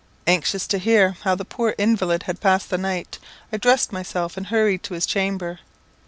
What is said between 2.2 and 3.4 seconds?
had passed the night,